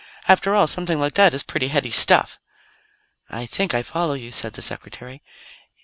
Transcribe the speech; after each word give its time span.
"After 0.27 0.55
all, 0.55 0.65
something 0.65 0.99
like 0.99 1.13
that 1.13 1.31
is 1.31 1.43
pretty 1.43 1.67
heady 1.67 1.91
stuff." 1.91 2.39
"I 3.29 3.45
think 3.45 3.75
I 3.75 3.83
follow 3.83 4.15
you," 4.15 4.31
said 4.31 4.53
the 4.53 4.63
Secretary. 4.63 5.21